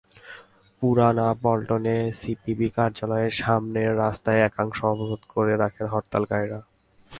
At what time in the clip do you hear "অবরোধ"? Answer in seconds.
4.91-5.21